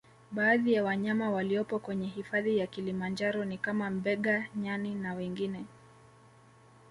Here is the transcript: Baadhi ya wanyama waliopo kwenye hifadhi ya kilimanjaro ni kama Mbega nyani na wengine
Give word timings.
Baadhi 0.31 0.73
ya 0.73 0.83
wanyama 0.83 1.31
waliopo 1.31 1.79
kwenye 1.79 2.07
hifadhi 2.07 2.57
ya 2.57 2.67
kilimanjaro 2.67 3.45
ni 3.45 3.57
kama 3.57 3.89
Mbega 3.89 4.47
nyani 4.55 4.95
na 4.95 5.13
wengine 5.13 5.65